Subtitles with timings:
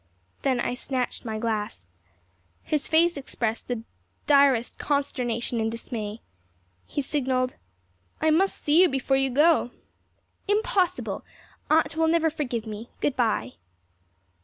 [0.41, 1.87] Then I snatched my glass.
[2.63, 3.83] His face expressed the
[4.25, 6.21] direst consternation and dismay.
[6.87, 7.53] He signalled:
[8.19, 9.69] "I must see you before you go."
[10.47, 11.23] "Impossible.
[11.69, 12.89] Aunt will never forgive me.
[12.99, 13.51] Good bye."